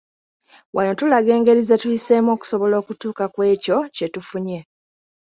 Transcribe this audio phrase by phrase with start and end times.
[0.75, 4.59] Wano tulaga engeri ze tuyiseemu okusobola okutuuka ku ekyo kye tufunye.